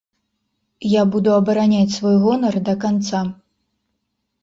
Я 0.91 1.03
буду 1.17 1.29
абараняць 1.41 1.95
свой 1.99 2.19
гонар 2.25 2.61
да 2.71 2.79
канца. 2.89 3.25